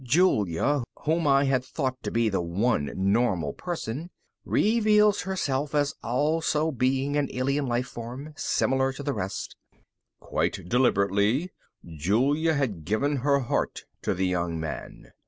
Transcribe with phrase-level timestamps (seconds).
[0.03, 4.09] Julia, whom I had thought to be the one normal person,
[4.45, 9.55] reveals herself as also being an alien life form, similar to the rest:_...
[10.19, 11.51] quite deliberately,
[11.85, 15.11] Julia had given her heart to the young man.